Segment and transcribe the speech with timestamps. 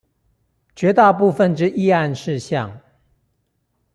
[0.75, 2.81] 絕大部分之議案事項